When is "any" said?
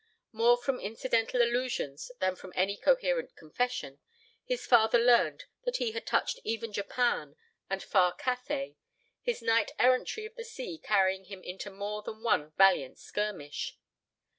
2.55-2.75